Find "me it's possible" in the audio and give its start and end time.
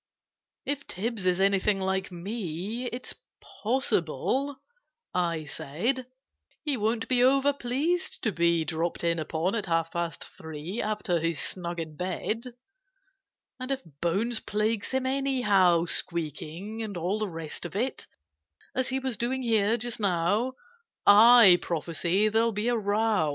2.11-4.59